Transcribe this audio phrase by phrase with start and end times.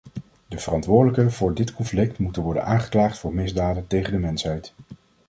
[0.47, 4.73] De verantwoordelijken voor dit conflict moeten worden aangeklaagd voor misdaden tegen de mensheid.